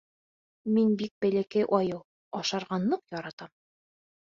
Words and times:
Мин 0.77 0.95
бик 1.01 1.11
бәләкәй 1.25 1.67
айыу, 1.79 2.01
Ашарға 2.41 2.83
ныҡ 2.89 3.07
яратам. 3.19 3.57